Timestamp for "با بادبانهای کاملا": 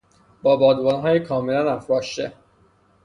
0.41-1.73